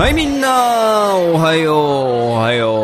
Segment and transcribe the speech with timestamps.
[0.00, 2.74] はいみんなおはようおはよう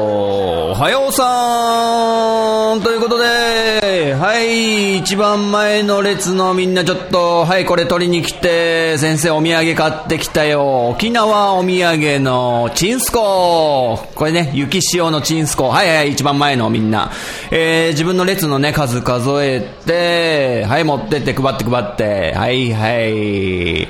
[0.72, 2.82] おはようさん。
[2.82, 10.90] ということではい一番前の列のみんなちょっとはいこれ取りに来て先生お土産買ってきたよ。
[10.90, 13.98] 沖縄お土産のチンスコ。
[14.14, 15.70] これね雪塩のチンスコ。
[15.70, 17.12] はいはい一番前のみんな。
[17.50, 22.34] えー、自分の列のね数数えてはい持ってって配って配って。
[22.34, 23.88] はいはい。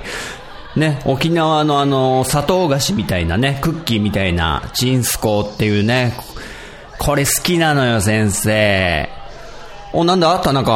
[0.76, 6.12] ね、沖縄のあの、砂糖菓子みたいなね、クッキーみたいな、チンスコーっていうね、
[6.98, 9.08] これ好きなのよ、先生。
[9.92, 10.72] お、なんだ田中。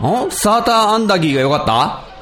[0.00, 1.72] んサーターアンダギーがよかった？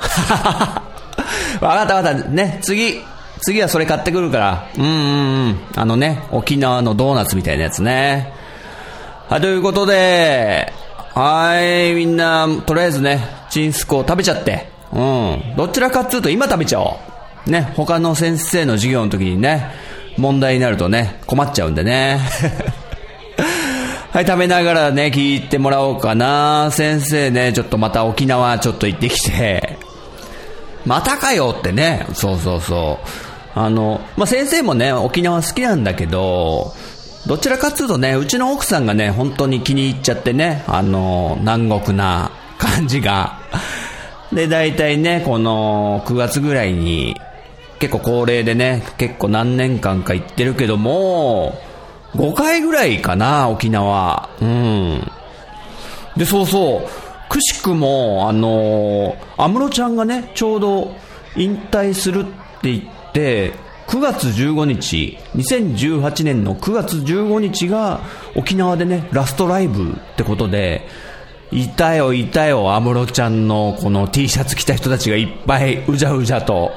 [1.67, 2.29] わかったわかった。
[2.29, 3.01] ね、次。
[3.43, 4.67] 次はそれ買ってくるから。
[4.77, 5.59] うんうんうん。
[5.77, 8.33] あのね、沖縄のドーナツみたいなやつね。
[9.31, 10.73] はい、ということで、
[11.15, 14.70] はい、みんな、とりあえずね、チンスコー食べちゃって。
[14.93, 15.57] うん。
[15.57, 16.99] どちらかっつうと今食べちゃお
[17.47, 17.51] う。
[17.51, 19.71] ね、他の先生の授業の時にね、
[20.17, 22.21] 問題になるとね、困っちゃうんでね。
[24.13, 26.71] はい、食べながらね、聞いてもらおうかな。
[26.73, 29.79] 先生ね、ちょっとまた沖縄ちょっと行ってきて。
[30.85, 32.07] またかよってね。
[32.13, 33.09] そうそうそう。
[33.55, 36.75] あの、まあ、先生もね、沖縄好きなんだけど、
[37.27, 43.39] どちらかっつうとね、うちの奥さんがね、本当に気に入っちゃってね、あの、南国な感じが。
[44.33, 47.21] で、大体ね、この9月ぐらいに、
[47.79, 51.59] 結構高齢でね、結構何年間か行ってるけども、
[52.15, 54.29] 5回ぐらいかな、沖縄。
[54.41, 55.11] うん。
[56.17, 56.89] で、そうそう。
[57.29, 60.95] くしくも、あの安室ちゃんがね、ちょうど
[61.37, 62.25] 引退するっ
[62.61, 63.53] て言って、
[63.87, 68.01] 9月15日、2018年の9月15日が
[68.37, 70.87] 沖縄でね、ラストライブってことで、
[71.53, 76.73] いたよ、いたよ、安室ちゃんのこの T シャツ着た人たちがいっぱいうじゃうじゃと。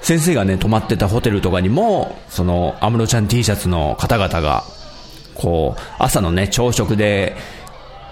[0.00, 4.62] 先生がね、泊まってたホテルとかにも、その、安室ちゃん T シャツの方々が、
[5.34, 7.36] こう、朝のね、朝食で、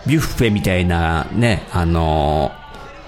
[0.06, 2.52] ビュッフェみたいなね、あの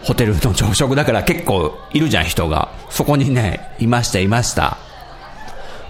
[0.03, 2.71] ホテルの朝食だから結構いるじゃん、人が。
[2.91, 4.79] そこにね、いました、いました。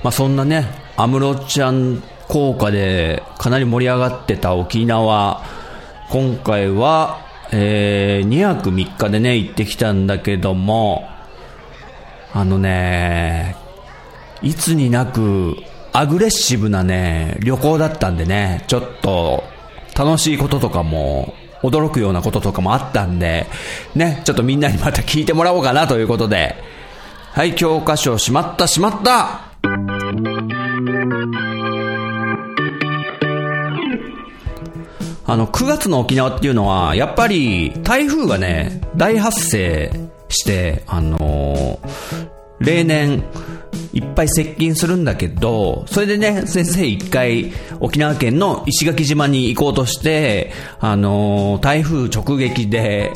[0.02, 5.44] まあ、そんなね、安室ちゃん効果でかなり盛り上がってた沖縄、
[6.08, 7.20] 今回は、
[7.52, 11.08] えー、2泊3日でね、行ってきたんだけども、
[12.32, 13.56] あのね、
[14.42, 15.56] いつになく、
[15.92, 19.42] アグレッシブなね、旅行だったんでね、ちょっと、
[19.96, 23.46] 楽しいこととかも、驚くようなこととかもあったんで、
[23.94, 26.54] ね、ちょっとみんなにまた聞いてもらおうかなということで、
[27.32, 29.40] はい、教科書しまったしまった。
[35.26, 39.90] あの、9月の沖縄っていうのは、やっぱり台風がね、大発生
[40.28, 41.80] して、あのー、
[42.60, 43.24] 例年、
[43.92, 53.12] いっぱい接近するんだけど、それでね、先生一回沖縄県の石垣島に行こうとして、あのー、台風直撃で、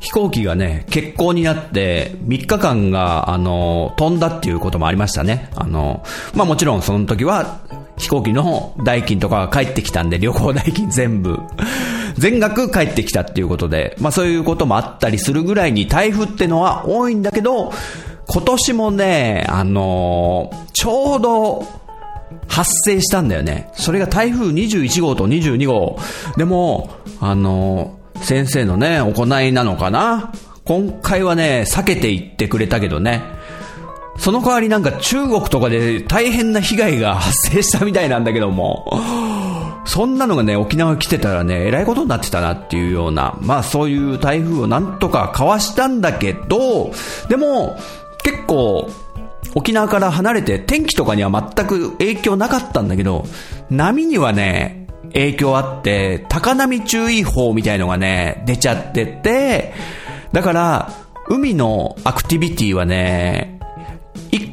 [0.00, 5.50] 飛行機がね、欠航になって、3日間が、あの、飛んだっていうこともありましたね。
[5.54, 6.02] あの、
[6.34, 7.60] まあもちろんその時は、
[8.00, 11.38] 飛行機の代金とかが返ってきたんで、旅行代金全部、
[12.16, 17.72] 全額返ってきたっていうことで、まあそういうこともあったりするぐらいに台風ってのは多いんだけど、
[18.26, 21.80] 今年もね、あのー、ちょうど、
[22.48, 23.70] 発生したんだよね。
[23.74, 25.98] それが台風21号と22号。
[26.36, 30.32] でも、あのー、先生のね、行いなのかな
[30.64, 33.39] 今回はね、避けていってくれたけどね。
[34.20, 38.86] その代わりなんか中国とかで大変な被害が発生したみたいなんだけども、
[39.86, 46.92] そんなのがね、沖縄来てたらね、えらいことになってたなっていうような、まあそういう台風をなんとかかわしたんだけど、
[47.30, 47.78] でも、
[48.22, 48.90] 結構、
[49.54, 53.24] 沖縄から離れて天気とかには全く影響なかったんだけど、
[53.70, 59.72] 波にはね、影響あって、高波注意報みたいのがね、出ちゃってて、
[60.32, 60.92] だから、
[61.26, 63.59] 海のアクティビティはね、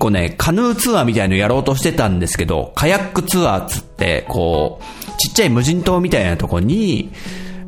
[0.08, 7.12] 個ね、カヌーツアーみたいのやろうとしてたんですけど、カヤックツアーつって、こう、ちっちゃい無人島みたいなとこに、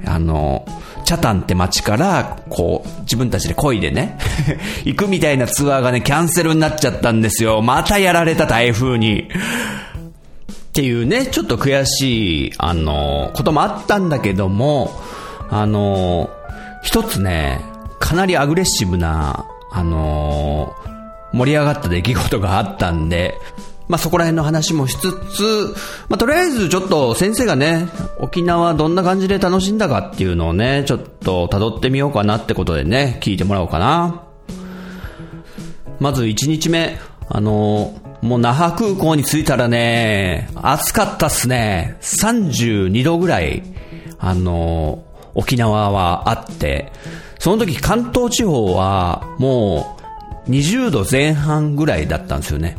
[0.05, 0.65] あの、
[1.03, 4.17] チャタンって街から、こう、自分たちで漕いでね、
[4.85, 7.61] 行くみたいなツアーがね、キャンセルになっちゃったんですよ。
[7.61, 9.21] またやられた台風に。
[9.21, 14.91] っていうね、ちょっと悔しい、あの、こともあったんだけども、
[15.49, 16.29] あの、
[16.83, 17.59] 一つね、
[17.99, 20.73] かなりアグレッシブな、あの、
[21.33, 23.35] 盛り上がった出来事があったんで、
[23.87, 25.75] まあ、そこら辺の話もしつつ、
[26.09, 27.87] まあ、とりあえずちょっと先生がね、
[28.19, 34.23] 沖縄どんな感じで楽しんだかっていうのをね、ちょっと辿ってみようかなってことでね、聞いてもらおうかな。
[35.99, 41.97] まず1日目、あの、もう那覇空港に着いたらね、暑かったっすね。
[42.01, 43.63] 32度ぐらい、
[44.19, 45.03] あの、
[45.33, 46.91] 沖縄はあって、
[47.39, 49.98] その時関東地方はもう
[50.49, 52.77] 20度前半ぐらいだったんですよね。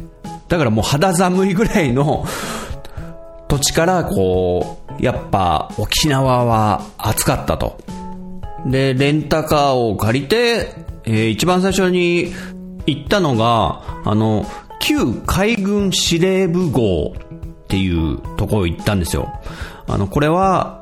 [0.48, 2.26] だからもう肌寒いぐらいの
[3.48, 7.78] 土地からこう、やっぱ沖縄は暑かったと。
[8.66, 10.74] で、レンタカーを借りて、
[11.04, 12.32] えー一番最初に
[12.86, 14.44] 行ったのが、あの、
[14.80, 19.32] 旧海軍司令部号っていうところ行ったんですよ。
[19.86, 20.79] あの、これは、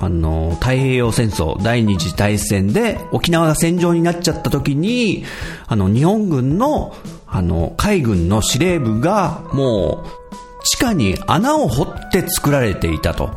[0.00, 5.24] あの、太平洋戦争、第二次大戦で沖縄が戦場になっちゃった時に、
[5.66, 6.94] あの、日本軍の、
[7.26, 10.24] あの、海軍の司令部が、もう、
[10.64, 13.30] 地下に穴を掘って作られていたと。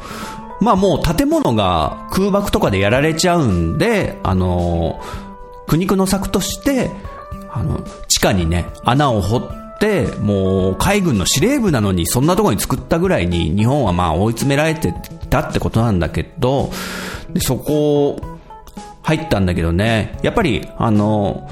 [0.59, 4.99] まあもう建物が空爆とかでやられちゃうんで、あの、
[5.67, 6.89] 苦肉の策として、
[7.51, 14.93] あの、地下にね、穴を掘って、もう海軍の司令部なのにそんなところに作ったぐらいに日本はまあ追い詰められて
[15.29, 16.71] たってことなんだけど、
[17.33, 18.19] でそこ
[19.03, 21.49] 入ったんだけどね、やっぱりあの、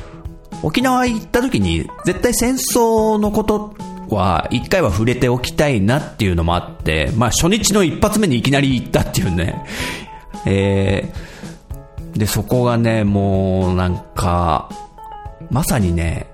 [0.63, 3.75] 沖縄行った時に絶対戦争のこと
[4.09, 9.63] は一回は触れておきたいなっていうのもあって、まあ初日の一発目にいきなり行ったっていうね、
[10.45, 14.69] えー、で、そこがね、もうなんか、
[15.49, 16.27] まさにね、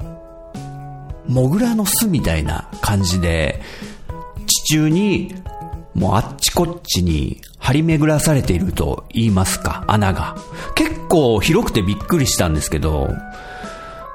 [1.27, 3.61] モグラの巣みたいな感じで、
[4.47, 5.35] 地中に、
[5.93, 10.35] もうあっちこっちに張り巡らされていると言いますか、穴が。
[10.75, 13.09] 結構広くてびっくりしたんですけど、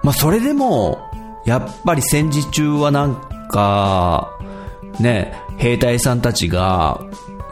[0.03, 0.99] まあそれでも、
[1.45, 3.15] やっぱり戦時中はなん
[3.51, 4.37] か、
[5.01, 7.01] ね、兵隊さんたちが、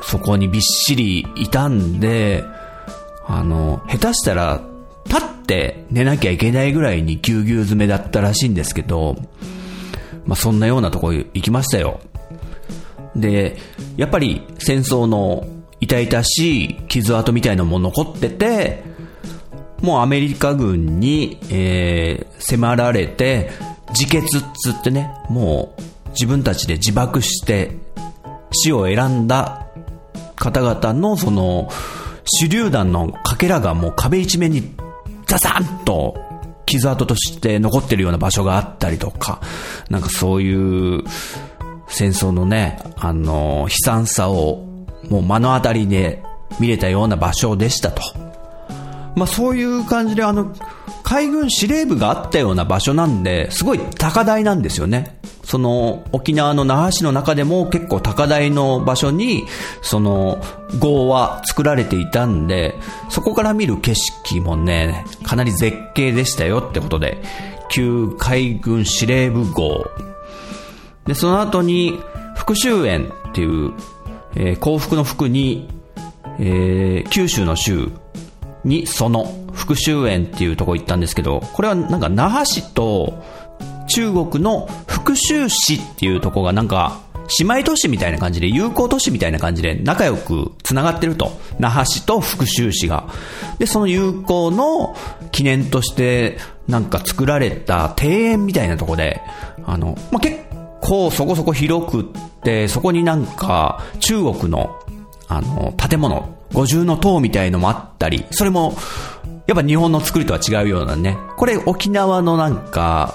[0.03, 2.45] そこにびっしりいたんで、
[3.27, 4.61] あの、下手したら、
[5.07, 9.17] 立って寝なきゃいけないぐらいにぎゅうぎゅう詰めだったらしいんですけど、
[10.27, 12.01] まあそんなようなとこ行きましたよ。
[13.17, 13.57] で、
[13.97, 15.47] やっぱり戦争の
[15.81, 18.83] 痛々しい傷跡みたいなのも残ってて、
[19.81, 23.51] もうアメリカ軍に、えー迫られて、
[23.99, 27.77] 自決っつってね、もう自分たちで自爆して
[28.53, 29.67] 死を選んだ
[30.37, 31.69] 方々のその
[32.41, 34.75] 手榴弾のかけらがもう壁一面に
[35.27, 36.17] ザザンと
[36.67, 39.41] 傷跡として残ってるような場所があったりとか、
[39.89, 41.05] なんかそういう
[41.95, 44.67] 戦争のね、あの、悲惨さを
[45.09, 46.23] もう目の当たりで
[46.59, 48.03] 見れたような場所でしたと。
[49.15, 50.53] まあそういう感じであの、
[51.05, 55.19] 海軍司令部があったような場所なんで、すごい高台なんですよね。
[55.45, 59.45] その、沖縄の那覇市の中でも結構高台の場所に、
[59.83, 60.43] その、
[60.81, 62.75] 号は作られていたんで、
[63.09, 67.23] そこから見る景色もね、かなり絶景でしたよってことで、
[67.69, 69.85] 旧海軍司令部号。
[71.07, 71.99] で、その後に、
[72.35, 73.73] 復讐園っていう、
[74.37, 75.69] えー幸福の福に、
[76.39, 77.91] えー九州の州
[78.65, 83.23] にその復讐園っていうとこ行ったんですけど、これはなんか那覇市と
[83.89, 87.01] 中国の福州市っていうとこがなんか
[87.39, 91.33] 姉妹都市みたいな感じで友好都市みたいな感じで仲良く繋がってると。
[91.59, 93.09] 那覇市と福州市が。
[93.59, 94.97] で、その友好の
[95.31, 99.21] 記念としてなんか作られた庭園みたいなとこで、
[99.65, 100.44] あの、まあ、結
[100.87, 102.05] 構そこそこ広くっ
[102.43, 104.79] て、そこになんか中国の
[105.29, 108.77] あの、建物、五重の塔みたいのもあったり、それも、
[109.47, 111.19] やっぱ日本の作りとは違うようなね。
[111.37, 113.15] これ沖縄のなんか、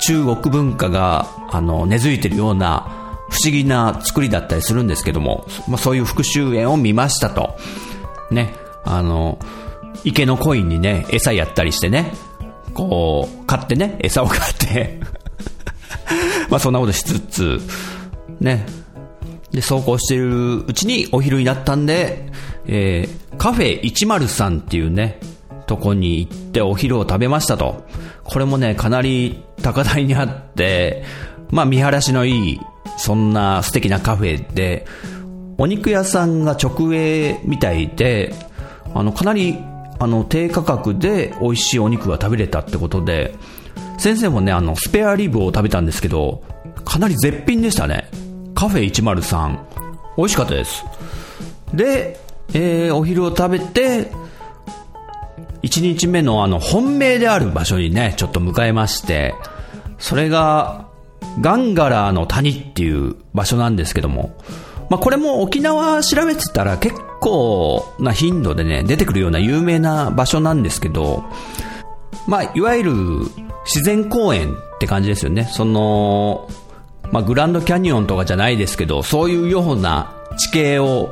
[0.00, 2.98] 中国文化が、あの、根付いてるような、
[3.30, 7.56] 不思議な作りだったりするんですけども、まあそういう復讐園を見ましたと。
[8.30, 9.38] ね、あの、
[10.04, 12.12] 池のコインにね、餌やったりしてね、
[12.74, 15.00] こう、買ってね、餌を買って、
[16.52, 17.60] まあそんなことしつつ、
[18.38, 18.66] ね、
[19.52, 22.30] で、走行してるうちにお昼になったんで、
[22.66, 25.18] えー、カフェ103っていうね、
[25.66, 27.86] とこに行ってお昼を食べましたと。
[28.22, 31.04] これもね、かなり高台にあって、
[31.48, 32.60] まあ見晴らしのいい、
[32.98, 34.84] そんな素敵なカフェで、
[35.56, 38.34] お肉屋さんが直営みたいで、
[38.94, 39.56] あの、かなり
[39.98, 43.36] あの、低価格で美味しいお肉が食べれたってことで、
[44.02, 46.42] 先生もね、あの、スペアリブを食べたんですけど、
[46.84, 48.10] かなり絶品でしたね。
[48.52, 49.56] カフェ103。
[50.16, 50.84] 美味しかったです。
[51.72, 52.18] で、
[52.52, 54.10] えー、お昼を食べて、
[55.62, 59.36] 1日目のあの、本命である場所にね、ちょっと迎えまして、
[59.98, 60.88] それが、
[61.40, 64.36] ガンガラーの谷っていう場所なんですけども、
[64.90, 71.22] まあ、これも沖縄調べてたら結構な頻度でね、出てくるような有名な場所なんですけど、
[72.26, 72.92] まあ、いわゆる
[73.64, 75.44] 自然公園って感じですよね。
[75.44, 76.48] その、
[77.10, 81.10] まあ、グランドキャニオンとかじゃないですけど、そういうような地形を、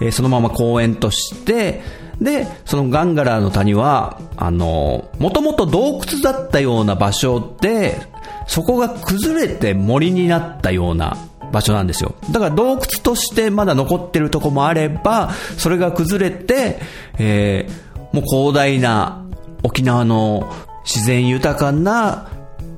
[0.00, 1.82] えー、そのまま公園として、
[2.20, 7.98] で、そのガンガラの谷は、あの、もともと洞窟だったような場所で、
[8.46, 11.16] そこが崩れて森になったような
[11.50, 12.14] 場所なんですよ。
[12.30, 16.78] だから洞窟としてまだ残ってるとこもあれば、それが崩れて、
[17.18, 19.24] えー、もう広大な
[19.62, 20.52] 沖縄の
[20.84, 22.28] 自然豊かな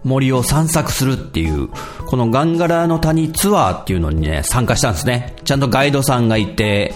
[0.05, 1.69] 森を散策するっていう、
[2.07, 5.37] このガンガラの谷ツアーっていうのにね、参加したんですね。
[5.45, 6.95] ちゃんとガイドさんがいて、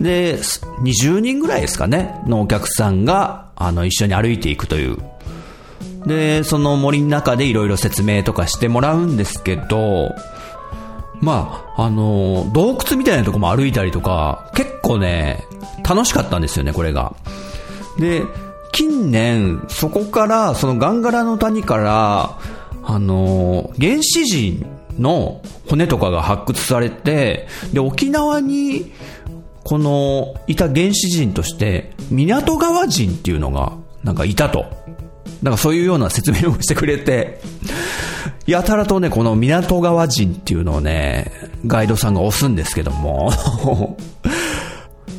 [0.00, 4.98] で、20人ぐらいですかね、のお客さんが、あの、一緒に歩いていくという。
[6.06, 10.14] で、その森の中でいろいろ説明とかしてもらうんですけど、
[11.20, 15.44] まあ、あの、洞窟みたいなとこも歩いたりとか、結構ね、
[15.88, 17.14] 楽しかったんですよね、これが。
[17.98, 18.22] で、
[18.78, 22.38] 近年、そこから、そのガンガラの谷から、
[22.84, 24.64] あの、原始人
[25.00, 28.92] の骨とかが発掘されて、で、沖縄に、
[29.64, 33.72] この、いた原始人として、港川人っていうのが、
[34.04, 34.66] なんかいたと。
[35.42, 37.40] なんかそういうような説明をしてくれて、
[38.46, 41.32] やたらとね、この港川人っていうのをね、
[41.66, 43.32] ガイドさんが押すんですけども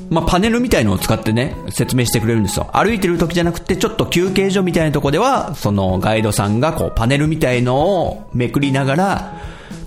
[0.09, 2.69] まあ、パネルみたいのを使ってね、説明してくれるんですよ。
[2.73, 9.33] 歩いてる時じゃなくて、ちょっと休憩所みたいなとこでは、そのガイドさんがこう、パネルみたいのをめくりながら、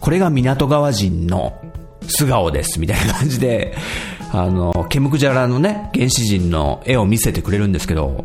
[0.00, 1.54] これが港川人の
[2.06, 3.76] 素顔です、みたいな感じで、
[4.32, 8.24] あの、ケムクジャラのね、原始人の絵を見せてくれるんですけど、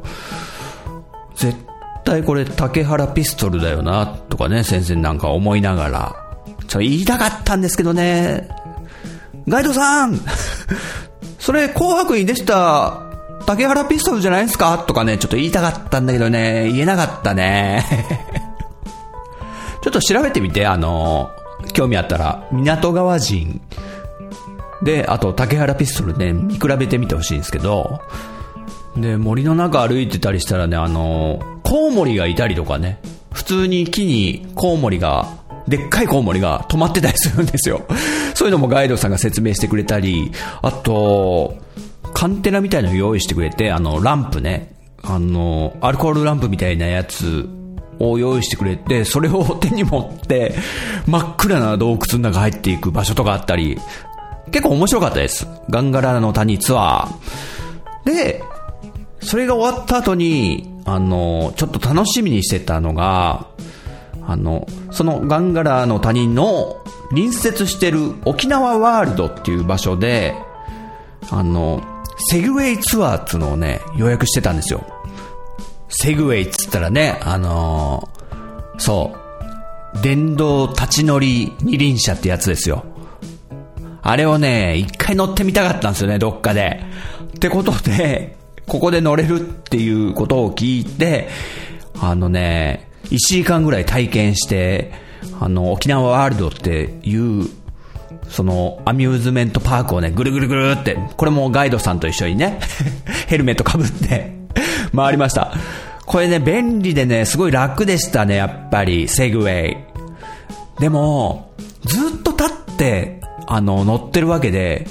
[1.35, 1.57] 絶
[2.05, 6.15] 対これ竹原ピストルだよな、とかね、先生なんか思いながら、
[6.67, 8.47] ちょ、言いたかったんですけどね、
[9.47, 10.19] ガイドさん
[11.47, 13.03] それ紅白に出した
[13.45, 14.79] 竹原ピストルじゃないですか？
[14.79, 17.85] とかね、ちょっと言いたかったんだけどね、言えなかったね。
[19.81, 21.31] ちょっと調べてみて、あの、
[21.71, 23.61] 興味あったら、港川人。
[24.83, 28.01] で、あと竹原ピストルね、見比べてみてほしいんですけど、
[28.97, 32.99] で、森の中歩いてたりしたらね、あの、コウモリがいたりとかね、
[33.31, 35.29] 普通に木にコウモリが
[35.67, 37.85] でっかいコウモリが止まってたりするんですよ。
[38.33, 40.31] そういうのもガイドさんが説明してくれたり、
[40.61, 41.57] あと、
[42.13, 47.47] カンテナみたいなの用意してくれて、あの、ランプね、あの、アルコールランプみたいなやつ
[47.99, 50.55] を用意してくれて、それを手に持って、
[51.05, 53.77] 真っ暗な洞窟の中入っていく場所とかあったり、
[54.51, 55.47] 結構面白かったです。
[55.69, 58.13] ガンガラの谷ツアー。
[58.13, 58.41] で、
[59.19, 63.47] それが終わった後に、あの、ちょっと楽しみにしてたのが、
[64.27, 70.35] あの、そのガンガラの谷の隣接してる沖縄ワールドっていう場所で、
[71.31, 71.81] あの、
[72.29, 74.83] セグウェイツアーっていうのをね、予約してたんですよ。
[75.87, 79.15] セグウェイっつったらね、あのー、そ
[79.95, 82.83] う、電動立ち乗り二輪車ってやつですよ。
[84.01, 86.83] あれをね、一回乗ってみたかったんですよね、どっかで。
[87.35, 91.29] ってことで、ここで乗れるっていうことを聞いて、
[91.99, 94.91] あのね、1時間ぐらい体験して、
[95.39, 97.47] あの、沖縄ワールドっていう、
[98.29, 102.59] その、アミューズメントパークをね、ぐるぐるぐるって、これもガイドさんと一緒にね、
[103.27, 104.33] ヘルメットかぶって
[104.95, 105.53] 回りました。
[106.05, 109.77] これね、便利でね、すごい楽でしたね、やっぱり、セグウェイ。
[110.79, 111.51] でも、
[111.85, 114.87] ずっと立って、あの、乗ってるわけで、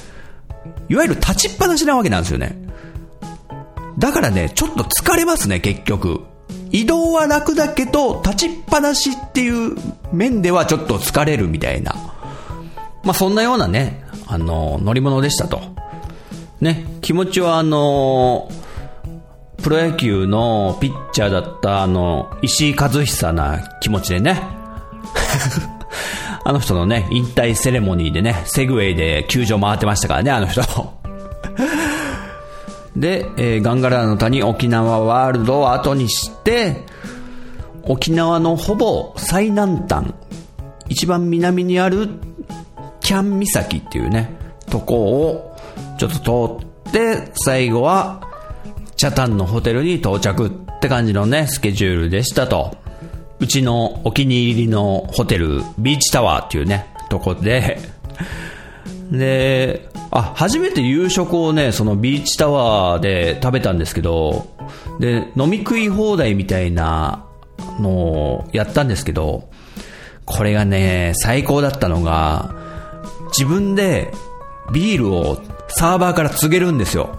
[0.89, 2.57] いわゆる立ちっぱなしなわけなんですよね。
[3.99, 6.21] だからね、ちょっと疲れますね、結局。
[6.71, 9.77] 移動は楽だけど、立ちっぱなしっていう
[10.13, 11.95] 面ではちょっと疲れるみたいな。
[13.05, 15.61] まあそんなようなね、あの、乗り物でしたと。
[16.61, 18.51] ね、気持ちはあの、
[19.63, 24.43] プロ野球のピッチャーだったあの、石井和久な気持ちでね。
[26.45, 30.63] あの人のね、引退セレモニーでね、セグウェイで球場回ってましたからね、あの人。
[32.97, 36.85] で、えー、ガンガラの谷沖縄ワールドを後にして、
[37.83, 40.15] 沖縄のほぼ最南端、
[40.89, 42.09] 一番南にある
[43.01, 44.35] キャン岬っていうね、
[44.71, 45.57] とこを
[45.99, 48.23] ちょっと通って、最後は
[48.97, 50.51] チャタンのホテルに到着っ
[50.81, 52.77] て感じのね、スケジュールでしたと。
[53.39, 57.79] うちのお気に入りのホテル、ビーチタワーっていうね、とこで、
[59.11, 64.47] で、あ、初めて夕食をね、そのビーチタワーで食べたんですけど、
[65.01, 67.25] で、飲み食い放題みたいな
[67.81, 69.49] のをやったんですけど、
[70.25, 72.55] これがね、最高だったのが、
[73.29, 74.13] 自分で
[74.73, 77.19] ビールをサーバーから告げるんですよ。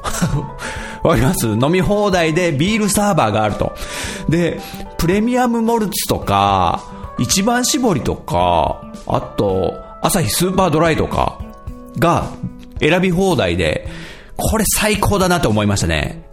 [1.03, 1.47] わかります？
[1.47, 3.73] 飲み放題でビールサーバーがあると。
[4.29, 4.59] で、
[4.97, 6.83] プレミアムモルツとか、
[7.19, 11.39] 一番搾りとか、あと、朝日スーパードライとか
[11.99, 12.27] が
[12.79, 13.87] 選び放題で、
[14.35, 16.23] これ最高だなと思いましたね。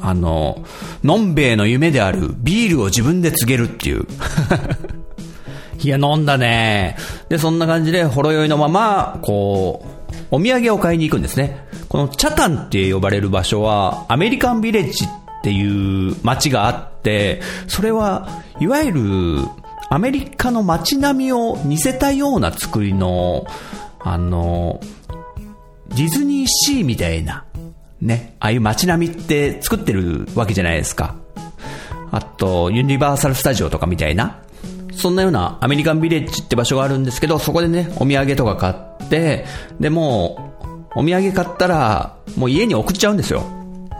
[0.00, 0.64] あの、
[1.04, 4.06] のんべえの夢であるビールを自分で告げるっていう。
[5.80, 6.96] いや、飲んだね。
[7.28, 11.66] で、そんな感じで、ほろ酔いのまま、こう、お土産を買いに行くんですね。
[11.88, 15.08] このチャタンって呼ばれる場所は、アメリカンビレッジっ
[15.42, 18.28] ていう街があって、それは、
[18.60, 19.00] いわゆる、
[19.90, 23.44] アメリカの街並みを似せたような作りの、
[24.00, 24.80] あの、
[25.94, 27.44] ディズニーシーみたいな、
[28.00, 31.16] ね、ああいう街並みって作ってるわけじゃないですか。
[32.10, 34.42] あと、ユニバーサルスタジオとかみたいな、
[34.94, 39.46] そんなようなアメリカンビレッジって場所があるんですけど、そこでね、お土産とか買って、
[39.80, 40.52] で、も
[40.94, 43.44] お土産買ったら、もう家に送っちゃうんですよ。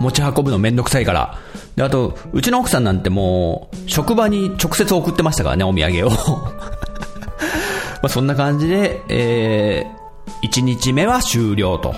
[0.01, 1.39] 持ち運ぶのめんどくさいから。
[1.77, 6.11] で、あと、うちの奥さんなんてもう、職場に直接送ってましたからね、お土産を。
[8.03, 10.02] まあそんな感じで、えー、
[10.43, 11.95] 1日目は終了と。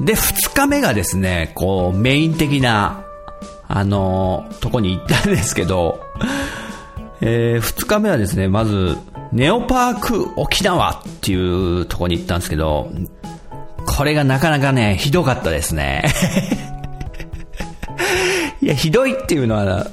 [0.00, 3.04] で、2日目がですね、こう、メイン的な、
[3.68, 6.00] あのー、とこに行ったんですけど、
[7.20, 8.96] えー、2日目はですね、まず、
[9.32, 12.90] ネオパーク沖縄っていうとこに行ったんですけど、
[13.86, 16.04] これがなかなかね、ひどかったですね。
[18.60, 19.86] いや、ひどいっていうのは、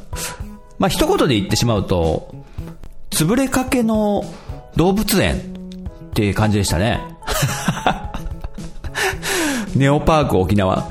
[0.78, 2.34] まあ、一言で言ってしまうと、
[3.12, 4.24] 潰れかけの
[4.76, 5.59] 動物園
[6.10, 7.00] っていう感じでしたね。
[9.76, 10.90] ネオパーク沖縄。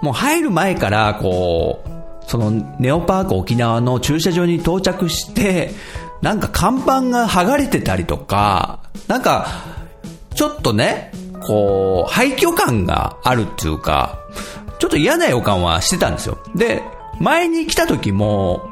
[0.00, 1.90] もう入る前から、こう、
[2.26, 5.72] そのネオパーク沖縄の駐車場に到着して、
[6.22, 9.46] なんか看板が剥がれてたりとか、なんか、
[10.34, 14.18] ちょっとね、こう、廃墟感があるっていうか、
[14.78, 16.38] ちょっと嫌な予感はしてたんですよ。
[16.54, 16.82] で、
[17.20, 18.68] 前に来た時も、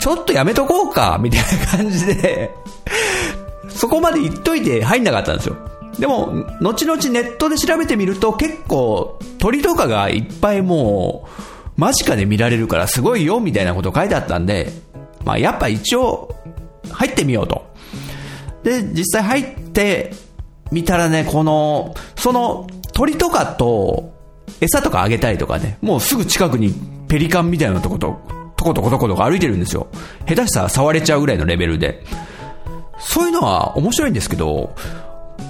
[0.00, 2.54] ちょっとやめとこうか、みたいな感じで、
[3.78, 5.56] そこまで言っといて入んなかったんですよ。
[6.00, 11.28] でも、後々ネットで調べてみると結構鳥とかがいっぱいも
[11.76, 14.72] う、間近で見られるからすごいよ、みたいなこと書いてあったんで、
[15.24, 16.34] まあやっぱ一応、
[16.90, 17.68] 入ってみようと。
[18.64, 20.12] で、実際入って
[20.72, 24.12] 見たらね、この、その鳥とかと
[24.60, 26.74] 餌とかあげたりとかね、もうすぐ近くに
[27.06, 28.20] ペリカンみたいなとこと、
[28.56, 29.86] とことことことか歩いてるんですよ。
[30.26, 32.02] 下手したら触れちゃうぐらいのレベルで。
[32.98, 34.74] そういうのは面白いんですけど、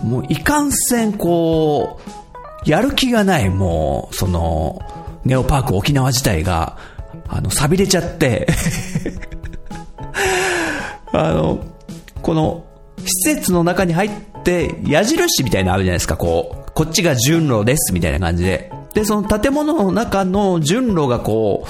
[0.05, 1.99] もういかんせんこ
[2.67, 4.81] う、やる気がない、もう、その、
[5.25, 6.77] ネオパーク沖縄自体が、
[7.29, 8.47] あの、錆びれちゃって
[11.13, 11.59] あの、
[12.23, 12.65] この、
[13.05, 14.11] 施設の中に入っ
[14.45, 18.71] て、矢印みたいなのあるじゃないですか、こう、こっちが順路ですみたいな感じで。
[18.95, 21.69] で、その建物の中の順路がこう、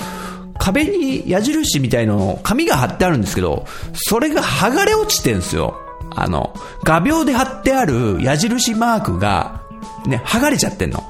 [0.58, 5.78] 壁に矢印みたいの、紙が貼ってあるんですけど、それが剥がれ落ちてんすよ。
[6.14, 9.62] あの、画鋲で貼ってある矢印マークが、
[10.06, 11.04] ね、剥がれちゃってんの。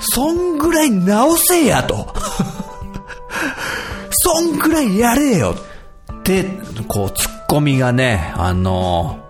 [0.00, 2.14] そんぐらい直せやと。
[4.10, 5.54] そんぐらいやれよ
[6.12, 6.44] って、
[6.88, 9.20] こう、ツッコミがね、あの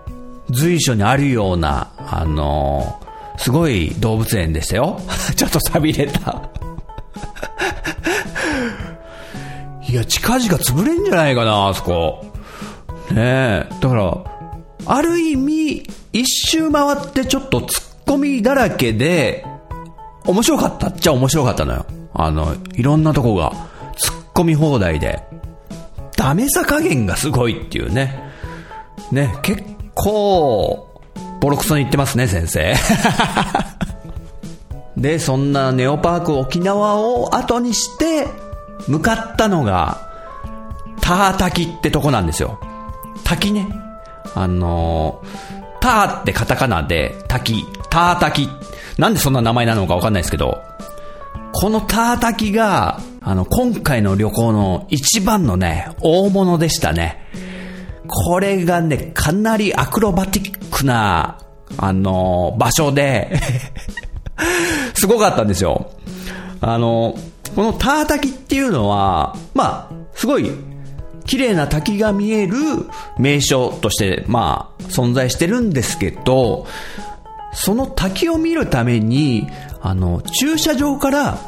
[0.49, 2.99] 随所にあるような、あの、
[3.37, 4.99] すごい動物園でしたよ。
[5.35, 6.49] ちょっと錆びれた。
[9.89, 12.25] いや、近々潰れんじゃないかな、あそこ。
[13.11, 13.67] ねえ。
[13.79, 14.23] だから、
[14.85, 19.45] ある意味、一周回ってちょっと突っ込みだらけで、
[20.25, 21.85] 面白かったっちゃ面白かったのよ。
[22.13, 23.51] あの、いろんなとこが、
[23.95, 25.23] 突っ込み放題で。
[26.17, 28.19] ダメさ加減がすごいっていうね。
[29.11, 31.01] ね、結構、
[31.39, 32.73] ボロクソに言ってますね、先生。
[34.97, 38.27] で、そんなネオパーク沖縄を後にして、
[38.87, 40.07] 向かったのが、
[41.01, 42.59] ター滝ってとこなんですよ。
[43.23, 43.67] 滝ね。
[44.35, 48.49] あのー、ターってカタカナで、滝、ター滝。
[48.97, 50.61] なんでそんな名前なのかわかんないですけど、
[51.53, 57.23] このター滝が、あの、今回の旅行の一番のね、大物でしたね。
[58.07, 61.39] これがね、かなりアクロバティックな、
[61.77, 63.37] あの、場所で
[64.93, 65.91] すごかったんですよ。
[66.61, 67.15] あの、
[67.57, 70.47] このター滝っていうのは、まあ、すごい、
[71.25, 72.53] 綺麗な滝が見える
[73.17, 76.67] 名所として、まあ、存在してるんですけど、
[77.53, 79.47] その滝を見るために、
[79.81, 81.39] あの、駐車場から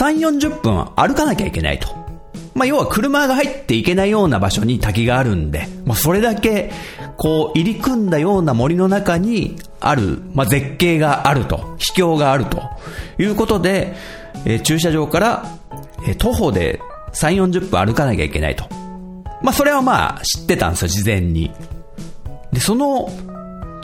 [0.00, 1.86] 3、40分歩かなきゃいけないと。
[2.54, 6.72] まあ、要は車が入っていけないような場所に滝があるんで、もうそれだけ、
[7.16, 12.62] こう、入り組んだような森の中にある、まあ、絶景があると、秘境があると
[13.16, 13.94] いうことで、
[14.44, 15.44] えー、駐車場から、
[16.06, 16.80] えー、徒歩で
[17.12, 18.64] 3、40分歩かなきゃいけないと。
[19.42, 21.50] まあ、それはまあ、知ってたんですよ、事前に。
[22.52, 23.08] で、その、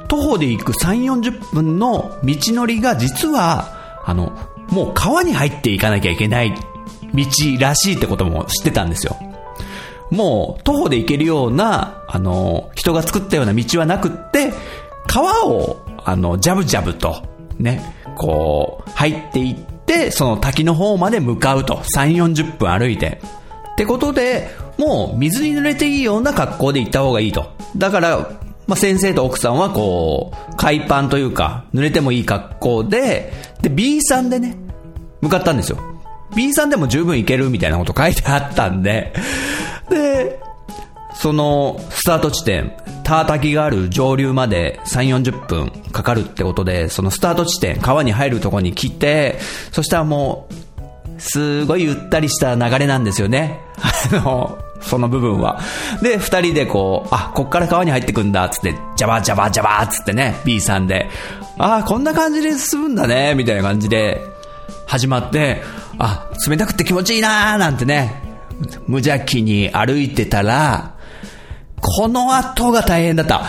[0.09, 4.33] 徒歩で行く3、40分の道のりが実は、あの、
[4.71, 6.53] もう川に入っていかなきゃいけない
[7.15, 7.25] 道
[7.61, 9.17] らしいってことも知ってたんですよ。
[10.11, 14.53] もう徒歩で行けるような、あの、人が作ったような道はなくって、
[15.07, 17.23] 川を、あの、ジャブジャブと、
[17.59, 21.77] ね、こう、入っていってて、その滝の方まで向かうと。
[21.97, 23.21] 3、40分歩いて。
[23.73, 27.53] ってことで、もう水に濡れていいような格好で行った方がいいと。
[27.77, 28.31] だから、
[28.67, 34.57] まあ、先生と奥さんはこう、海パンというか、濡れてもいい格好で、で、B さんでね、
[35.21, 35.79] 向かったんですよ。
[36.35, 39.15] B さんでも十分いけるみたいなこと書いてあったんで、
[39.89, 40.41] で、
[41.15, 42.73] その、スタート地点、
[43.07, 49.39] タータキがある上流まで3、40分かかるってことで、そのスタート地点、川に入るとこに来て、
[49.71, 50.49] そしたらも
[51.17, 53.61] う、すごいゆったりした流れなんですよね。
[54.13, 55.61] あの、その部分は。
[56.03, 61.09] で、二人でこう、あ、こっから川に入ってくんだ、つって、ジャバジャバジャバつってね、B さんで、
[61.59, 64.21] あ、こんな感じで進むんだね、みたいな感じで、
[64.85, 65.63] 始まって、
[66.01, 68.21] あ、冷たくて気持ちいいなーなんてね、
[68.89, 70.96] 無邪気に歩いてたら、
[71.81, 73.45] この後が大変だった。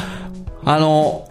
[0.64, 1.28] あの、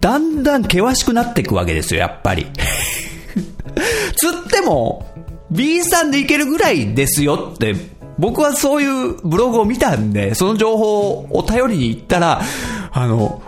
[0.00, 2.46] だんだん険しくなっていくわけですよ、やっぱり。
[4.16, 5.06] 釣っても、
[5.50, 7.74] B さんでいけるぐらいですよって
[8.18, 12.40] 僕はそういうブログを見たんで、その情報を頼りに行ったら、
[12.92, 13.42] あの、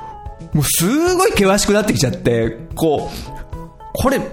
[0.53, 3.38] もうすごい険しくなってきちゃって、こう、
[3.95, 4.25] これ、道、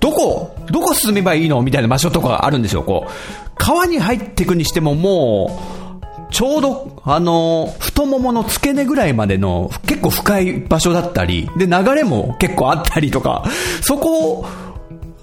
[0.00, 1.62] どこ、どこ進めばいいの？
[1.62, 3.10] みたいな場所とかあるんですよ、こう。
[3.54, 5.83] 川に入っていくにしてももう、
[6.30, 13.44] ちょうど、あの、太ももの付け根ぐらいまでの結構深い場所だったり、で、流れも結構あったりとか、
[13.82, 14.46] そこを、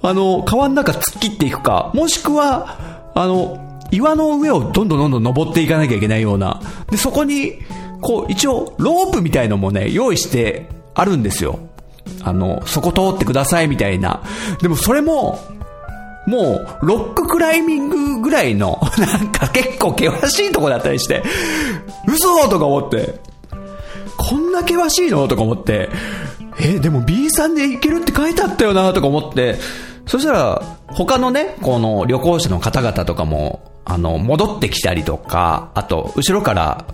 [0.01, 3.57] あの、川の中突っ切っていくか、もしくは、あの、
[3.91, 6.61] 岩の上をどんどんどんどん登っていかなきゃいけないような。
[6.89, 7.59] で、そこに、
[8.01, 11.59] こう、一応、ロープみたいのもね、用意してあるんですよ。
[12.23, 14.23] あの、そこ通ってくださいみたいな。
[14.61, 15.39] でもそれも、
[16.27, 21.23] もう、ロッククライミングぐらいの、 なんか結構険しいとこだったりして、
[22.07, 23.19] 嘘とか思って、
[24.17, 25.89] こんな険しいのとか思って、
[26.59, 29.57] え、でも B さんで行けるって書いてあったよなとか思って、
[30.05, 36.85] そしたら、他のね、この旅行者の方々とかも、あの、戻ってきたりとか、あと、後ろから、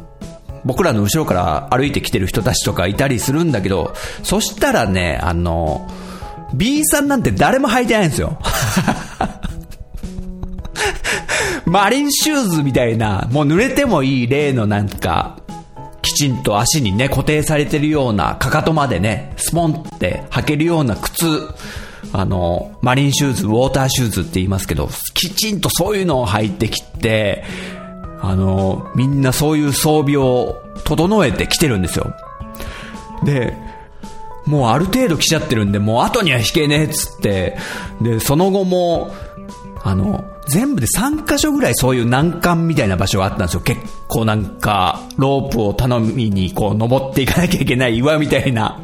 [0.63, 5.87] 僕らの後ろから歩いてきてる人たちとかいたりするんだけど、そしたらね、あの、
[6.53, 8.37] B さんなんて誰も履いてないんですよ。
[11.65, 15.37] マリンシューズみたいな、もう濡れてもいい例のなんか、
[16.01, 21.25] きちんと足にね、固定されてるような、かかとまでね、スポンって履けるような靴、
[22.13, 27.43] あの、マリンシューズ、ウォーターシューズって言いますけど、きちんとそういうのを履いてきて、
[28.21, 30.55] あの、みんなそういう装備を
[30.85, 32.13] 整えてきてるんですよ。
[33.23, 33.53] で、
[34.47, 37.57] もうある程度来ちゃってるんで、もう後には引けねえっつって、
[38.01, 39.13] で、その後も、
[39.83, 43.61] あの、全部で3箇所ぐらいそういう難関みたいな場所があったんですよ。
[43.61, 48.79] 結構なんか、ロープを頼みにこう登っていかなきゃいけない岩みたいな。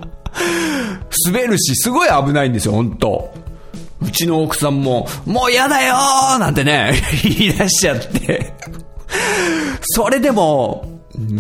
[1.26, 3.34] 滑るし、すごい危ないんですよ、本当
[4.02, 8.54] うちの奥さんも、もう嫌だよーなんてね、 言い出しちゃって
[9.82, 10.86] それでも、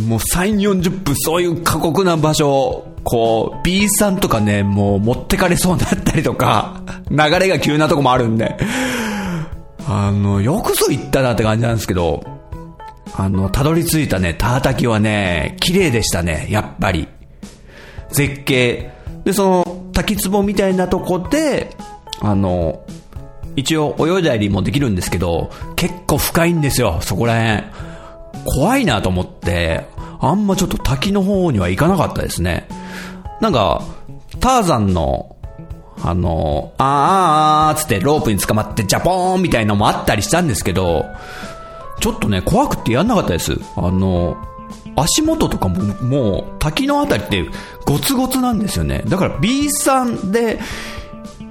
[0.07, 8.57] もう3、40分そういう過酷な場所、こう、B さんとかね、もう持ってかれそうになったりとか、 流れが急なとこもあるんで、
[9.87, 12.23] あの、よくぞ行ったなって感じなんですけど、
[13.15, 17.07] あの、たどり着いたね、タータキはね、綺麗でしたね、やっぱり。
[18.11, 18.91] 絶景。
[19.25, 21.75] で、その、滝壺みたいなとこで、
[22.21, 22.79] あの、
[23.55, 27.63] 一応泳いだりもできるんですけど、結構深いんですよ、そこら辺。
[28.45, 29.85] 怖いなと思って、
[30.19, 32.67] あんまちょっと滝の方には行かなかったですね。
[33.43, 33.83] なんか、
[34.39, 35.35] ターザンの、
[36.01, 41.05] あの、あーあーあーつってロープに捕まってジャポーンみたいなのもあったりしたんですけど、
[41.99, 43.59] ちょっとね、怖くてやんなかったです。
[43.75, 44.37] あの、
[44.95, 47.45] 足元とかももう滝のあたりって
[47.85, 49.03] ゴツゴツなんですよね。
[49.09, 50.61] だから B さんで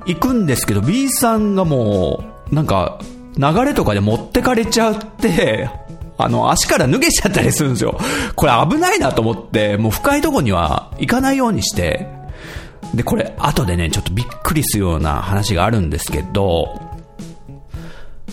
[0.07, 3.01] 行くんですけど、B さんがもう、なんか、
[3.37, 5.69] 流れとかで持ってかれちゃって、
[6.25, 7.99] あの、足から脱げちゃったりするんですよ。
[8.37, 12.09] これ危ないなと思って、もう深いとこには行かないようにして、
[12.95, 16.81] で、これ、後でね、ちょっとびっくりするような話があるんですけど、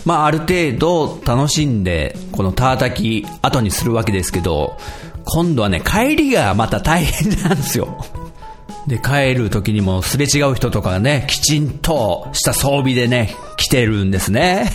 [0.04, 4.76] まあ、ある程度楽しんで、このタータキ後にするわけですけど、
[5.24, 8.04] 今度はね、帰りがまた大変なんですよ。
[8.86, 14.70] で、帰る時にもすれ違う人とかがね、きちんとした装備でね、来てるんですね。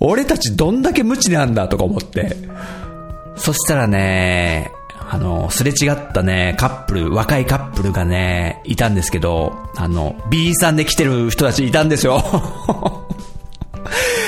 [0.00, 2.36] 俺たちどんだけ無知なんだとか思って。
[3.36, 4.72] そしたらね、
[5.10, 12.22] あの、すれ違ったね、カップル、若いカップルがね、いたんですけど、あの、B さんで来てる人たちいたんですよ。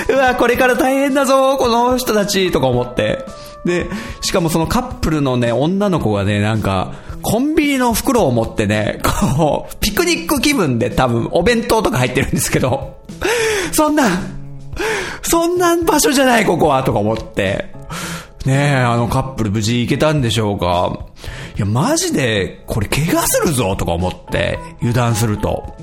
[0.08, 3.24] うわ、これから大変だぞ、この人たち、とか思って。
[3.64, 3.86] で、
[4.22, 9.00] しかもそのカップルのね、女の子がね、なんか、コンビニの袋を持ってね、
[9.38, 12.96] こう、ピクニック気分で多分お弁当とか入ってるんですけど、
[13.72, 14.08] そんな、
[15.22, 17.72] そんな場所じゃない、ここは、とか思って。
[18.46, 20.98] ねえ、あのカップル無事行けたんでしょうか
[21.56, 25.76] いや、マジで、これ怪我するぞとか思って、油断すると。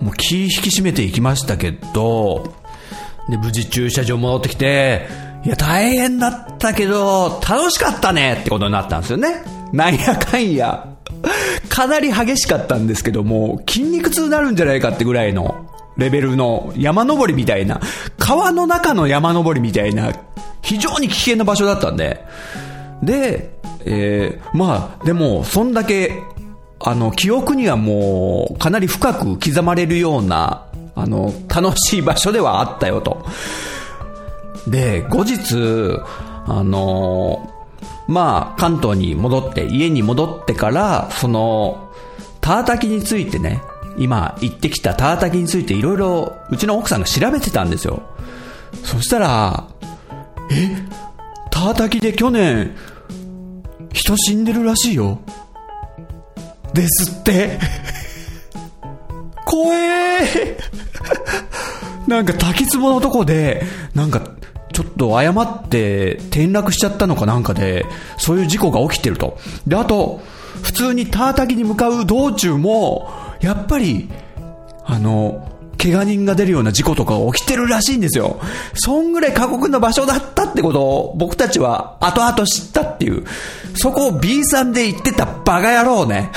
[0.00, 2.54] もう気引き締めていきましたけど、
[3.28, 5.06] で、無事駐車場戻ってきて、
[5.44, 9.42] いや、大変だったけど、楽しかったねってことになったんですよね。
[9.72, 10.88] なんやかんや。
[11.68, 17.80] かなり激しかったんですけども、筋肉痛になるんじゃないかってぐらいのレベルの山登りみたいな、
[18.18, 20.12] 川の中の山登りみたいな
[20.62, 22.24] 非常に危険な場所だったんで、
[23.02, 26.22] で、えー、まあ、でも、そんだけ、
[26.80, 33.24] あの、記憶にはもう、かなり深く刻まれるような、あの、楽しい場所ではあったよと。
[34.66, 36.00] で、後日、
[36.46, 37.52] あの、
[38.08, 41.90] まあ、関東に戻って、家に戻ってから、その、
[42.40, 43.62] タータキについてね、
[43.98, 48.02] 今行ってきたタータキについていろいろうちの奥さんが調べてたんですよ。
[48.84, 49.68] そしたら、
[50.50, 50.76] え
[51.50, 52.76] タータキで去年、
[53.92, 55.20] 人死んでるらしいよ。
[56.72, 57.58] ですって。
[59.46, 60.58] 怖え
[62.06, 64.22] なんか滝壺のとこで、なんか、
[64.72, 67.86] ちょっと誤って転落しちゃったのかなんかで、
[68.18, 69.38] そういう事故が起きてると。
[69.66, 70.20] で、あと、
[70.62, 74.08] 普通にタータキに向かう道中も、やっぱり、
[74.84, 78.40] あの、怪我人が出るような事故とか起きてるらしいんですよ。
[78.74, 83.24] そんぐらい過酷な場所だったってことを僕たちは後々知ったっていう。
[83.74, 86.30] そこを B さんで言ってたバカ野郎ね。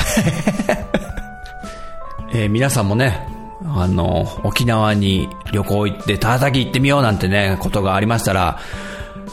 [2.33, 3.27] えー、皆さんもね、
[3.65, 8.59] あの、沖縄に旅行行ってたたき行ってみようなんてね、ことがありましたら、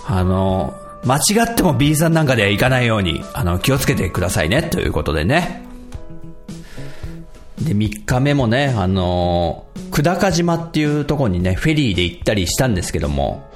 [0.07, 0.75] あの、
[1.05, 1.21] 間違
[1.53, 5.66] っても B さんなんかでは行かないように、あの、気をつけてくださいね、ということでね。
[7.61, 13.51] で、3日目もね、あのー、久高島っていうところにね、フェリーで行ったりしたんですけども、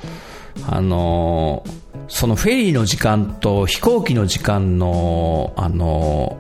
[0.69, 1.71] あのー、
[2.09, 6.39] そのフェリーの時間と飛行機の時間の、あの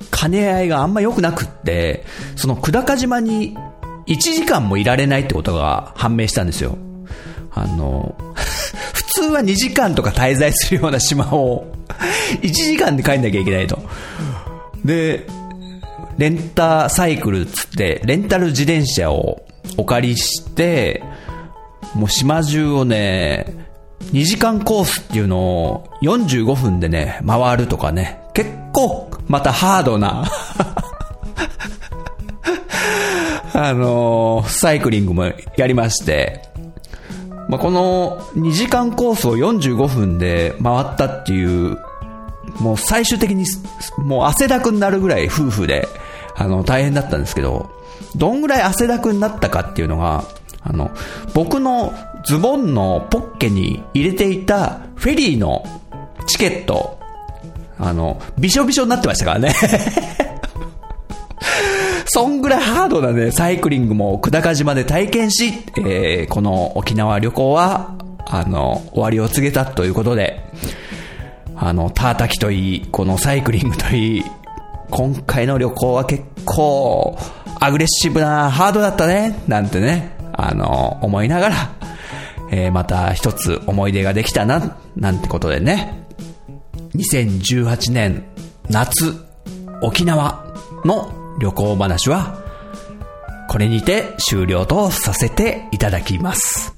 [0.00, 2.04] ー、兼ね合いがあんま良くなくって、
[2.36, 3.56] その久高島に
[4.06, 6.76] 1時間もいられないってことが判明したんですよ。
[7.52, 8.14] あの、
[8.92, 11.66] 普通は2時間とか滞在するような島を
[12.42, 13.78] 1時間で帰んなきゃいけないと。
[14.84, 15.26] で、
[16.20, 19.42] レンタサイクルつって、レンタル自転車を
[19.78, 21.02] お借りして、
[21.94, 23.46] もう島中をね、
[24.12, 30.26] 2時間コースっていうのを45分でね、回るとかね、結構またハードな
[33.54, 35.24] あのー、サイクリングも
[35.56, 36.42] やりまして、
[37.48, 41.78] まあ、この2時間コースを45分で回ったっていう、
[42.58, 43.46] もう最終的に
[43.96, 45.88] もう汗だくになるぐらい夫婦で
[46.40, 47.70] あの、大変だったんですけど、
[48.16, 50.24] どんぐらい汗だくになったかっていうのが、
[50.62, 50.90] あの、
[51.34, 51.92] 僕の
[52.24, 55.62] ズボンのポッケに入れていたフェリーの
[56.26, 56.98] チケット、
[57.78, 59.54] あの、びしょびしょになってましたからね。
[62.06, 70.42] そんぐらいハードなね、サイクリングも久高島で体験し、えー、この沖縄旅行は、あの、終わりを告げたということで、
[71.54, 74.24] あの、タータキといい、このサイクリングといい、
[74.90, 77.16] 今回の旅行は結構
[77.60, 81.56] アグレッシブなハードだったね、なんてね、あの、思いながら、
[82.50, 86.06] えー、また一つ思い出ができたな、なんてことでね、
[86.94, 88.24] 2018年
[88.68, 89.14] 夏、
[89.82, 90.44] 沖縄
[90.84, 92.38] の旅行話は、
[93.48, 96.74] これにて終了とさせていただきます。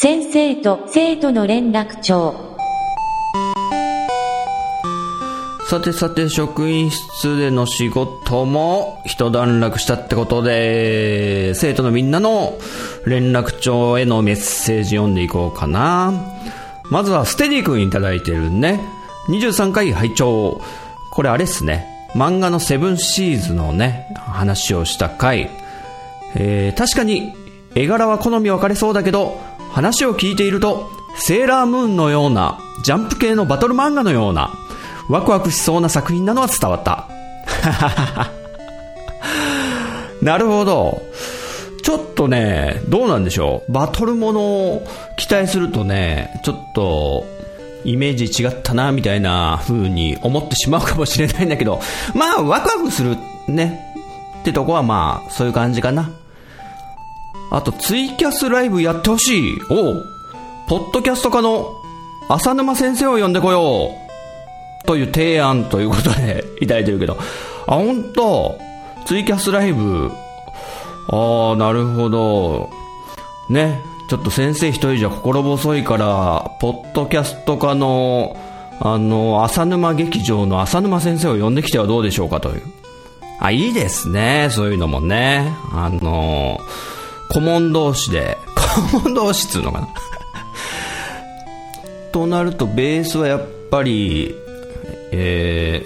[0.00, 2.56] 先生と生徒の連絡帳
[5.68, 12.56] さてさて、職員室での仕事も一段落したってことで、生徒のみんなの
[13.06, 16.12] 連絡帳へのメッセージ読んでいこうかな。
[16.92, 18.78] まずはステディ君いただいてるね。
[19.30, 20.60] 23回拝聴
[21.10, 22.08] これあれっすね。
[22.14, 25.50] 漫画のセブンシーズのね、話をした回。
[26.36, 27.34] えー、確かに
[27.74, 34.52] 絵柄は好み分かれそうだけど、話を聞いていると、セーラームーンのような、ジャンプ系のバトル漫画のような、
[35.08, 37.08] ワクワクしそうな作品なのは伝わった。
[40.22, 41.02] なるほど。
[41.82, 43.72] ちょっとね、どうなんでしょう。
[43.72, 47.24] バトルものを期待するとね、ちょっと、
[47.84, 51.80] イメージ違ったな、みたいな風に思ってしまうかもしれないんだけど、
[52.14, 53.80] まあ、ワクワクするね、
[54.40, 56.10] ってとこはまあ、そういう感じかな。
[57.50, 59.60] あと、ツイキャスライブやってほしい。
[59.70, 60.06] おう。
[60.68, 61.82] ポッドキャスト家の
[62.28, 63.90] 浅沼先生を呼んでこよ
[64.84, 64.86] う。
[64.86, 67.16] という提案ということで いただいてるけど。
[67.66, 68.58] あ、ほんと
[69.06, 70.10] ツイキャスライブ。
[71.10, 72.68] ああ、なるほど。
[73.48, 73.80] ね。
[74.08, 78.36] ちょっと先生一人じゃ心細いから、ポッドキャスト家の、
[78.80, 82.62] あの、浅沼劇場の浅沼先生を呼んできてはどうでしょうかという。
[83.40, 84.48] あ、いいですね。
[84.50, 85.54] そういうのもね。
[85.72, 86.60] あの、
[87.28, 88.36] 顧問同士で、
[88.92, 89.88] 顧問同士っつうのかな？
[92.12, 94.34] となると、ベースはやっぱり、
[95.12, 95.84] え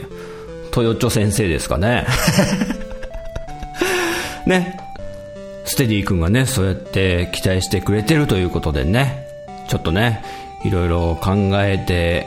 [0.71, 2.07] ー、豊町先生ですかね。
[4.47, 4.79] ね。
[5.65, 9.27] ステディ君がね、そうやって期待してくれてるということでね、
[9.69, 10.23] ちょっとね、
[10.65, 12.27] いろいろ考えて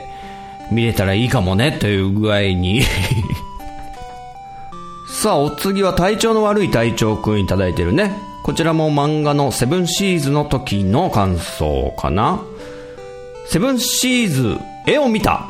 [0.70, 2.82] 見れたらいいかもね、という具合に
[5.08, 8.18] さあ、お次は体調の悪い隊長くんいただいてるね。
[8.46, 12.40] こちらも漫画のセブンシーズの時の感想かな。
[13.48, 14.56] セブンシーズ、
[14.86, 15.48] 絵を見た。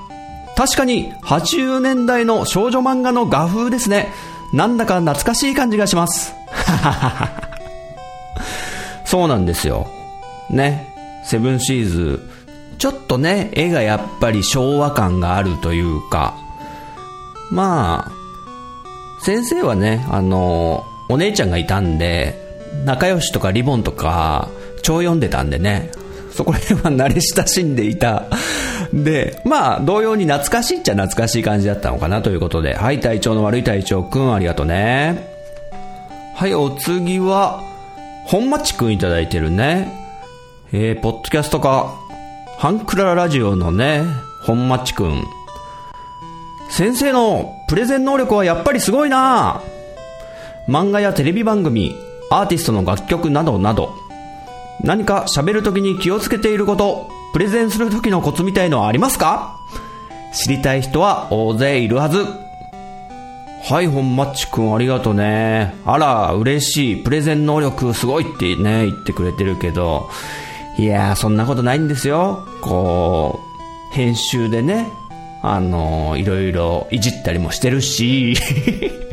[0.57, 4.09] 確かに80年代の少女漫画の画風ですね。
[4.55, 6.35] なんだか懐かしい感じがします。
[9.05, 9.87] そうなんですよ。
[10.49, 10.89] ね。
[11.23, 12.31] セブンシーズ。
[12.79, 16.33] ちょっとね、絵がやっぱり昭和感があるというか。
[17.51, 18.13] まあ、
[19.23, 22.46] 先生はね、あの、お姉ちゃんがいたんで、
[22.85, 24.49] 仲良しとかリボンとか、
[24.83, 25.91] 超読んでたんでね。
[26.33, 28.25] そこら辺は慣れ親しんでいた。
[28.93, 35.35] で、まあ、同様に懐かしいっちゃ懐かしい感じだったのかなということで、はい、体調の悪い体調くん、ありがとうね。
[36.35, 37.63] はい、お次は、
[38.27, 39.93] 本町くんいただいてるね。
[40.73, 41.95] えー、ポッドキャストか、
[42.59, 44.05] ハンクララジオのね、
[44.43, 45.25] 本町くん。
[46.71, 49.63] 先生のプレゼン能力はやっぱりすごいな
[50.69, 51.95] 漫画やテレビ番組、
[52.31, 53.95] アーティストの楽曲などなど、
[54.83, 59.61] 何か喋るときに気をつけていること、プレゼンするときのコツみたいのはありますか？
[60.33, 62.25] 知りたい人は大勢いるはず。
[63.69, 65.75] はい、本マッチくんありがとうね。
[65.85, 67.03] あら、嬉しい。
[67.03, 70.09] プレゼン能力すごいってね、言ってくれてるけど、
[70.79, 72.47] いやー、そんなことないんですよ。
[72.61, 73.41] こ
[73.91, 74.89] う、編集でね、
[75.43, 78.37] あのー、いろいろいじったりもしてるし。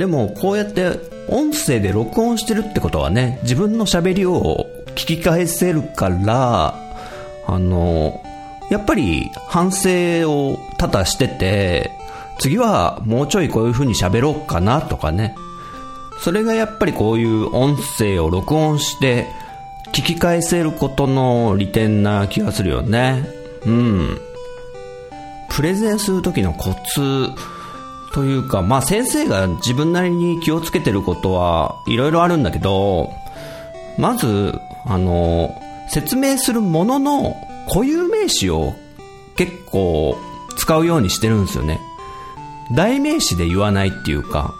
[0.00, 6.74] でも、こうやって音声で録音してるってことはね、自分の喋りを聞き返せるから、
[7.46, 8.22] あの、
[8.70, 9.90] やっぱり反省
[10.26, 11.90] を多々してて、
[12.38, 15.34] 次はもうちょいこういう風に喋ろうかなとかね。
[16.22, 19.26] それがやっぱりこういう音声を録音して
[19.92, 23.28] 聞き返せることの利点な気がするよね。
[23.66, 24.18] うん。
[25.50, 27.28] プレゼンするときのコツ
[28.12, 33.10] というか、まあ先生が自分なりに気をつけてることはいろいろあるんだけど、
[33.98, 34.54] まず、
[34.86, 35.54] あの、
[35.88, 37.36] 説明するものの
[37.68, 38.74] 固有名詞を
[39.36, 40.16] 結構
[40.56, 41.80] 使うようにしてるんですよね。
[42.72, 44.54] 代名詞で言わないっていうか、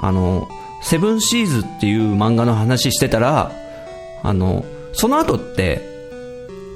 [0.00, 0.48] あの、
[0.82, 3.52] セブンシーズっていう漫画の話してたら、
[4.22, 5.80] あの、その後って、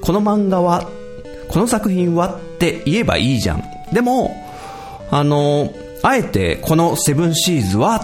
[0.01, 0.89] この漫画は、
[1.49, 3.63] この作品はって言えばいいじゃん。
[3.93, 4.42] でも、
[5.13, 7.97] あの、あえてこのセブンシーズは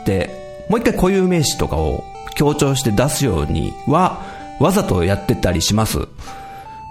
[0.00, 2.02] って、もう一回固有名詞とかを
[2.34, 4.20] 強調して出すようには、
[4.58, 6.08] わざとやってたりします。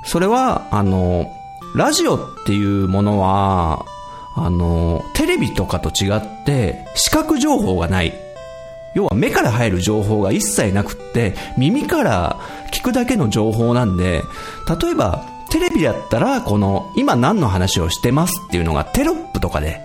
[0.05, 1.29] それは、あの、
[1.75, 3.85] ラジオっていうものは、
[4.37, 8.13] あの、テレビとかと違って、視覚情報がない。
[8.93, 12.39] 要は目から入る情報が一切なくって、耳から
[12.71, 14.23] 聞くだけの情報なんで、
[14.81, 19.79] 例えばテレビだったら、この、今何の話をしてますっていうのがテロップとかで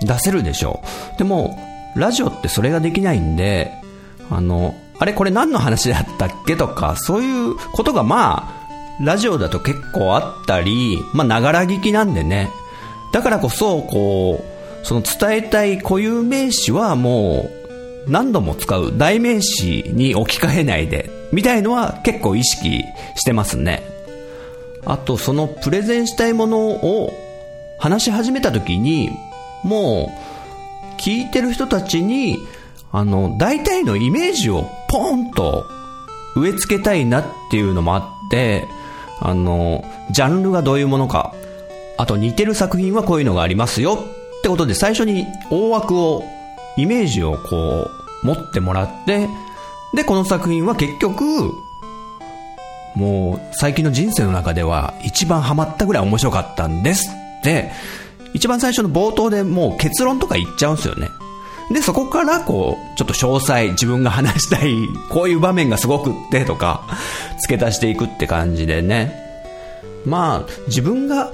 [0.00, 0.80] 出せるでしょ
[1.14, 1.18] う。
[1.18, 1.58] でも、
[1.96, 3.72] ラジオってそれができないんで、
[4.30, 8.52] あの、あれこれ何の話だったっけとか、そういうことがま
[9.00, 12.48] あ、ラジオだと結構あったり、まあ、ながら聞きなんでね。
[13.12, 17.50] だからこそ、こう、その伝えたい固有名詞はも
[18.06, 22.84] う何度も使う代名詞に置き換えないで、みたいのは結構意識
[23.16, 23.95] してますね。
[24.86, 27.12] あと、そのプレゼンしたいものを
[27.78, 29.10] 話し始めた時に、
[29.64, 30.12] も
[30.96, 32.38] う、聞いてる人たちに、
[32.92, 35.66] あの、大体のイメージをポンと
[36.36, 38.66] 植え付けたいなっていうのもあって、
[39.20, 41.34] あの、ジャンルがどういうものか、
[41.98, 43.98] あと似てる作品はこういうのがありますよ
[44.38, 46.22] ってことで最初に大枠を、
[46.76, 47.90] イメージをこ
[48.22, 49.28] う、持ってもらって、
[49.94, 51.52] で、この作品は結局、
[52.96, 57.08] もう最近の人生の中では一番ハマったぐらい面白かったんです
[57.40, 57.70] って、
[58.32, 61.08] 一番最初の冒頭でもう結論とか言っちゃうんですよね。
[61.72, 64.72] で、そこからこう、ちょっと詳細、自分が話したい、
[65.10, 66.82] こういう場面がすごくってとか、
[67.40, 69.14] 付け足していくって感じでね。
[70.04, 71.32] まあ、自分が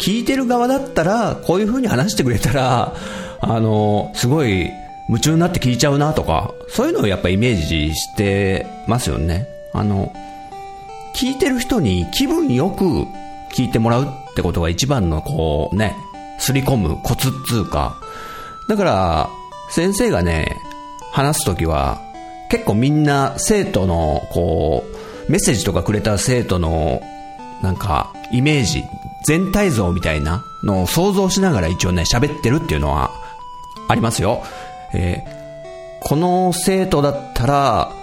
[0.00, 2.94] 聞いてる側だったら、こういう風に話してくれたら、
[3.40, 4.70] あの、すごい
[5.08, 9.46] 夢中になって聞いちゃうなとか、そういうのをやっぱイメージしてますよね。
[9.74, 10.10] あの、
[11.20, 13.06] 聞いてる人に気分よく
[13.52, 15.94] 聞いてもらうってことが一番のこうね、
[16.38, 18.00] すり込むコツっつうか、
[18.68, 19.30] だから、
[19.68, 20.56] 先生がね、
[21.12, 22.00] 話すときは、
[22.48, 24.82] 結構みんな生徒の、こ
[25.28, 27.02] う、メッセージとかくれた生徒の、
[27.60, 28.82] なんか、イメージ、
[29.26, 33.10] 全体像みたいなのを想像しながら一応ね、喋ってるっていうのは、
[33.88, 34.42] ありますよ。
[34.94, 37.99] えー、この生徒だったら、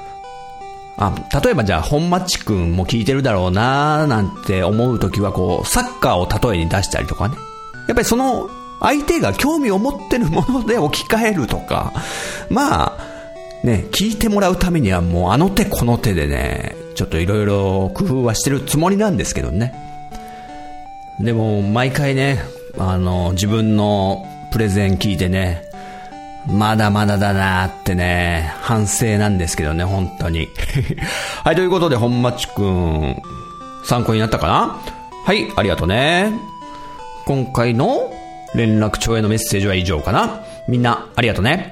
[0.98, 7.36] あ、例えばじゃあ、本町くんも聞いてるだろうなーなんて思うときは、こう、サッカーを例えに出したりとかね。
[7.88, 11.94] やっぱりその相手が興味を持ってるもので置き換えるとか、
[12.50, 13.18] まあ、
[13.64, 19.74] ね、聞いてもらうためにはもうあの手この手でね、ちょっといろいろ工夫はしてるつもりなんですけどね。
[21.20, 22.40] でも、毎回ね、
[22.78, 25.67] あの、自分のプレゼン聞いてね、
[26.50, 30.48] まだまだだなーってね、反省なんですけどね、本当に。
[31.44, 33.22] はい、ということで、本町くん、
[33.84, 34.78] 参考になったかな？
[35.26, 36.32] はい、ありがとうね。
[37.26, 38.12] 今回の
[38.56, 40.40] 連絡帳へのメッセージは以上かな。
[40.68, 41.72] みんな、ありがとね。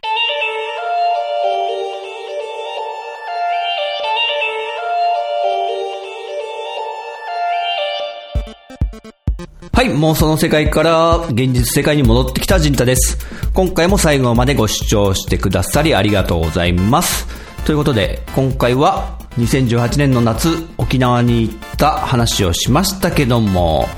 [9.76, 13.18] はい、妄想の世界から現実世界に戻ってきたジンタです。
[13.54, 17.28] 今回も最後までご視聴してくださりありがとうございます。
[17.66, 23.90] ということで、今回は2018年の夏、沖縄に行った話をしましたけども、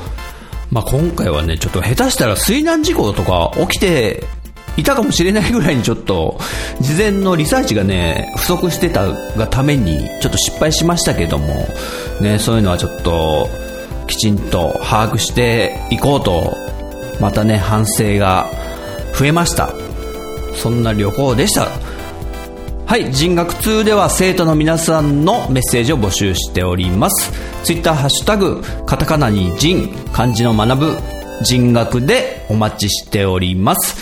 [0.71, 4.23] まあ、今回はね、ちょっと下手したら水難事故とか起きて
[4.77, 6.39] いたかもしれないぐらいにちょっと、
[6.81, 11.67] 事前のリサーチがね、不足してたがために、ちょっと失敗しましたけども、
[12.19, 13.66] ね、そういうのはちょっと、
[14.07, 16.55] きちんと把握していこうと、
[17.19, 18.47] またね、反省が
[19.17, 19.73] 増えました。
[20.55, 21.67] そんな旅行でした。
[22.85, 27.31] はい、人学2では生徒の皆さんのメッセージを募集しております。
[27.63, 30.97] ツイッターハッシュタグ、カタカナに人、漢字の学ぶ、
[31.41, 33.97] 人学でお待ちしております。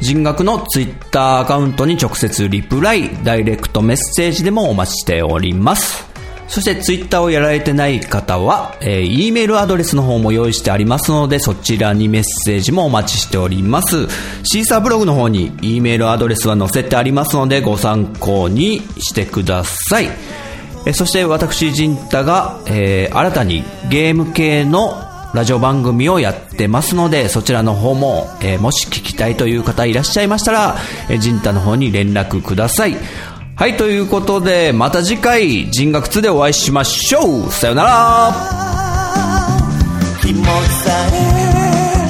[0.00, 6.05] 人学のツイッターアカウントに直接リプライ、ダイレクトメッセージでもお待ちしております。
[6.48, 14.06] そしてツイッターをやられてない方は、えー、E メールアドレスの方も用意してありますので、そちらにメッセージもお待ちしております。
[14.44, 20.06] シーサーブログの方に E メールアドレスは載せてありますので、ご参考にしてください。
[20.86, 25.02] えー、そして私、ジンタが、えー、新たにゲーム系の
[25.34, 30.76] ラジオ番組をやってますので、そちらの方も、えー、もし聞きたいという方いらっしゃいましたら、
[31.10, 32.96] えー、ジンタの方に連絡ください。
[33.58, 37.50] はい、ということで、また次回、人学2でお会いしましょう。
[37.50, 38.34] さよなら。
[40.20, 42.06] 気持ちさえ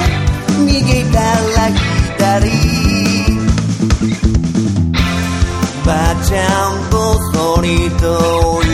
[0.65, 1.69] 右から
[2.19, 2.51] 左。
[5.87, 8.66] ばちゃんとそりと